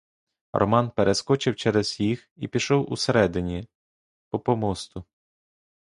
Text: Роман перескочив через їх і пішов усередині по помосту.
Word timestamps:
Роман 0.53 0.89
перескочив 0.91 1.55
через 1.55 1.99
їх 1.99 2.29
і 2.35 2.47
пішов 2.47 2.91
усередині 2.91 3.67
по 4.29 4.39
помосту. 4.39 5.03